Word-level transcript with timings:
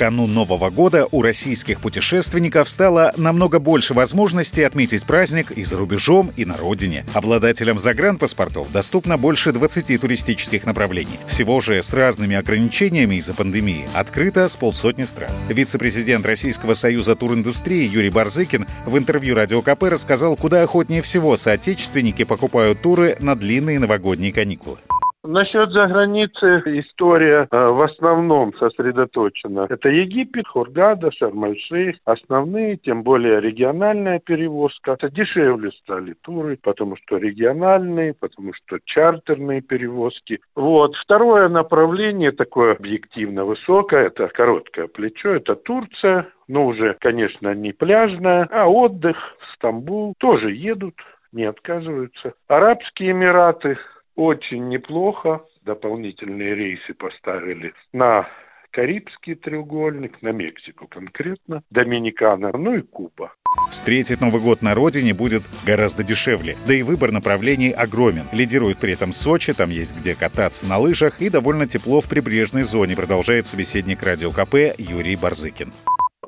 Канун 0.00 0.32
Нового 0.32 0.70
года 0.70 1.06
у 1.10 1.20
российских 1.20 1.82
путешественников 1.82 2.70
стало 2.70 3.12
намного 3.18 3.58
больше 3.58 3.92
возможностей 3.92 4.62
отметить 4.62 5.04
праздник 5.04 5.50
и 5.50 5.62
за 5.62 5.76
рубежом, 5.76 6.32
и 6.38 6.46
на 6.46 6.56
родине. 6.56 7.04
Обладателям 7.12 7.78
загранпаспортов 7.78 8.72
доступно 8.72 9.18
больше 9.18 9.52
20 9.52 10.00
туристических 10.00 10.64
направлений. 10.64 11.20
Всего 11.26 11.60
же 11.60 11.82
с 11.82 11.92
разными 11.92 12.34
ограничениями 12.34 13.16
из-за 13.16 13.34
пандемии 13.34 13.90
открыто 13.92 14.48
с 14.48 14.56
полсотни 14.56 15.04
стран. 15.04 15.32
Вице-президент 15.50 16.24
Российского 16.24 16.72
союза 16.72 17.14
туриндустрии 17.14 17.86
Юрий 17.86 18.08
Барзыкин 18.08 18.66
в 18.86 18.96
интервью 18.96 19.34
Радио 19.34 19.60
КП 19.60 19.82
рассказал, 19.82 20.34
куда 20.34 20.62
охотнее 20.62 21.02
всего 21.02 21.36
соотечественники 21.36 22.24
покупают 22.24 22.80
туры 22.80 23.18
на 23.20 23.36
длинные 23.36 23.78
новогодние 23.78 24.32
каникулы. 24.32 24.78
Насчет 25.22 25.70
заграницы 25.72 26.62
история 26.80 27.46
э, 27.50 27.68
в 27.68 27.82
основном 27.82 28.54
сосредоточена. 28.54 29.66
Это 29.68 29.90
Египет, 29.90 30.48
Хургада, 30.48 31.10
Шарм-эль-Шейх. 31.12 31.96
Основные, 32.06 32.78
тем 32.78 33.02
более 33.02 33.38
региональная 33.38 34.18
перевозка. 34.18 34.92
Это 34.92 35.10
дешевле 35.10 35.72
стали 35.82 36.14
туры, 36.22 36.58
потому 36.62 36.96
что 36.96 37.18
региональные, 37.18 38.14
потому 38.14 38.54
что 38.54 38.78
чартерные 38.86 39.60
перевозки. 39.60 40.40
Вот. 40.56 40.96
Второе 40.96 41.50
направление, 41.50 42.32
такое 42.32 42.72
объективно 42.72 43.44
высокое, 43.44 44.06
это 44.06 44.28
короткое 44.28 44.86
плечо, 44.86 45.34
это 45.34 45.54
Турция. 45.54 46.28
Но 46.48 46.66
уже, 46.66 46.96
конечно, 46.98 47.54
не 47.54 47.72
пляжная, 47.72 48.48
а 48.50 48.68
отдых, 48.68 49.18
Стамбул. 49.54 50.14
Тоже 50.18 50.52
едут, 50.52 50.94
не 51.32 51.44
отказываются. 51.44 52.32
Арабские 52.48 53.10
Эмираты, 53.10 53.76
очень 54.20 54.68
неплохо. 54.68 55.40
Дополнительные 55.64 56.54
рейсы 56.54 56.94
поставили 56.94 57.72
на 57.92 58.28
Карибский 58.70 59.34
треугольник, 59.34 60.22
на 60.22 60.28
Мексику 60.28 60.86
конкретно, 60.86 61.62
Доминикана, 61.70 62.52
ну 62.52 62.74
и 62.74 62.82
Куба. 62.82 63.32
Встретить 63.70 64.20
Новый 64.20 64.40
год 64.40 64.62
на 64.62 64.74
родине 64.74 65.12
будет 65.14 65.42
гораздо 65.66 66.04
дешевле. 66.04 66.54
Да 66.66 66.74
и 66.74 66.82
выбор 66.82 67.10
направлений 67.12 67.72
огромен. 67.72 68.24
Лидирует 68.32 68.78
при 68.78 68.92
этом 68.92 69.12
Сочи, 69.12 69.54
там 69.54 69.70
есть 69.70 69.98
где 69.98 70.14
кататься 70.14 70.68
на 70.68 70.78
лыжах, 70.78 71.20
и 71.20 71.30
довольно 71.30 71.66
тепло 71.66 72.00
в 72.00 72.08
прибрежной 72.08 72.62
зоне, 72.62 72.96
продолжает 72.96 73.46
собеседник 73.46 74.02
Радио 74.02 74.30
КП 74.30 74.78
Юрий 74.78 75.16
Барзыкин. 75.16 75.72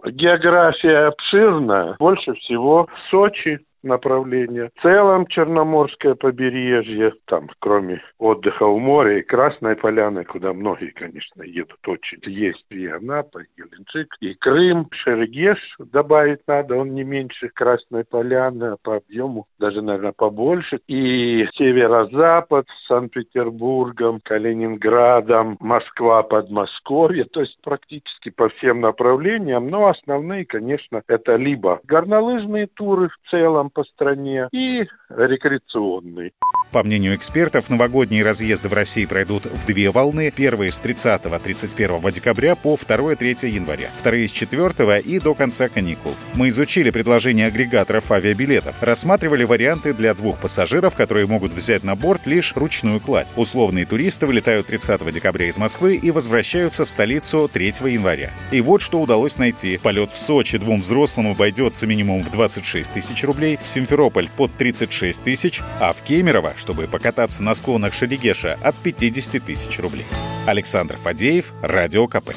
География 0.04 1.08
обширная. 1.08 1.96
Больше 2.00 2.34
всего 2.34 2.88
Сочи, 3.10 3.60
направление. 3.82 4.70
В 4.76 4.82
целом 4.82 5.26
Черноморское 5.26 6.14
побережье, 6.14 7.14
там, 7.26 7.48
кроме 7.58 8.02
отдыха 8.18 8.64
у 8.64 8.78
моря 8.78 9.18
и 9.18 9.22
Красной 9.22 9.76
Поляны, 9.76 10.24
куда 10.24 10.52
многие, 10.52 10.90
конечно, 10.90 11.42
едут 11.42 11.78
очень. 11.86 12.18
Есть 12.24 12.64
и 12.70 12.86
Анапа, 12.86 13.40
и 13.40 13.46
Геленджик, 13.56 14.14
и 14.20 14.34
Крым, 14.34 14.88
Шерегеш 14.92 15.58
добавить 15.78 16.40
надо, 16.46 16.76
он 16.76 16.94
не 16.94 17.04
меньше 17.04 17.48
Красной 17.48 18.04
Поляны, 18.04 18.64
а 18.64 18.76
по 18.82 18.96
объему 18.96 19.46
даже, 19.58 19.82
наверное, 19.82 20.12
побольше. 20.12 20.80
И 20.86 21.46
северо-запад 21.54 22.66
с 22.68 22.86
Санкт-Петербургом, 22.88 24.20
Калининградом, 24.22 25.56
Москва, 25.60 26.22
Подмосковье, 26.22 27.24
то 27.24 27.40
есть 27.40 27.56
практически 27.62 28.30
по 28.30 28.48
всем 28.50 28.80
направлениям, 28.80 29.68
но 29.68 29.88
основные, 29.88 30.44
конечно, 30.44 31.02
это 31.08 31.36
либо 31.36 31.80
горнолыжные 31.84 32.66
туры 32.66 33.08
в 33.08 33.30
целом, 33.30 33.70
по 33.72 33.84
стране 33.84 34.48
и 34.52 34.84
рекреационный. 35.08 36.32
По 36.72 36.82
мнению 36.82 37.14
экспертов, 37.16 37.68
новогодние 37.68 38.24
разъезды 38.24 38.68
в 38.68 38.72
России 38.72 39.04
пройдут 39.04 39.44
в 39.44 39.66
две 39.66 39.90
волны. 39.90 40.32
Первые 40.34 40.72
с 40.72 40.82
30-31 40.82 42.12
декабря 42.12 42.54
по 42.54 42.74
2-3 42.76 43.46
января. 43.48 43.88
Вторые 43.98 44.26
с 44.26 44.30
4 44.30 45.00
и 45.00 45.20
до 45.20 45.34
конца 45.34 45.68
каникул. 45.68 46.14
Мы 46.34 46.48
изучили 46.48 46.90
предложения 46.90 47.46
агрегаторов 47.46 48.10
авиабилетов. 48.10 48.82
Рассматривали 48.82 49.44
варианты 49.44 49.92
для 49.92 50.14
двух 50.14 50.40
пассажиров, 50.40 50.96
которые 50.96 51.26
могут 51.26 51.52
взять 51.52 51.84
на 51.84 51.94
борт 51.94 52.26
лишь 52.26 52.54
ручную 52.56 53.00
кладь. 53.00 53.32
Условные 53.36 53.84
туристы 53.84 54.26
вылетают 54.26 54.66
30 54.66 55.12
декабря 55.12 55.48
из 55.48 55.58
Москвы 55.58 55.96
и 55.96 56.10
возвращаются 56.10 56.86
в 56.86 56.88
столицу 56.88 57.50
3 57.52 57.66
января. 57.92 58.30
И 58.50 58.62
вот 58.62 58.80
что 58.80 58.98
удалось 58.98 59.36
найти. 59.36 59.76
Полет 59.76 60.10
в 60.10 60.18
Сочи 60.18 60.56
двум 60.56 60.80
взрослым 60.80 61.32
обойдется 61.32 61.86
минимум 61.86 62.22
в 62.24 62.30
26 62.30 62.94
тысяч 62.94 63.24
рублей, 63.24 63.58
в 63.62 63.68
Симферополь 63.68 64.28
под 64.36 64.52
36 64.56 65.22
тысяч, 65.22 65.62
а 65.80 65.92
в 65.92 66.02
Кемерово, 66.02 66.54
чтобы 66.56 66.86
покататься 66.86 67.42
на 67.42 67.54
склонах 67.54 67.94
Шерегеша, 67.94 68.58
от 68.62 68.74
50 68.76 69.44
тысяч 69.44 69.78
рублей. 69.78 70.06
Александр 70.46 70.96
Фадеев, 70.96 71.52
Радио 71.62 72.06
КП. 72.08 72.30